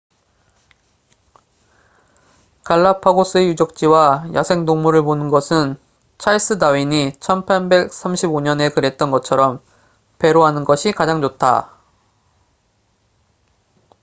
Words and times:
갈라파고스의 2.63 3.49
유적지와 3.49 4.31
야생동물을 4.33 5.03
보는 5.03 5.29
것은 5.29 5.77
찰스 6.17 6.57
다윈이 6.57 7.19
1835년에 7.19 8.73
그랬던 8.73 9.11
것처럼 9.11 9.61
배로 10.17 10.43
하는 10.43 10.63
것이 10.65 10.91
가장 10.91 11.21
좋다 11.21 11.69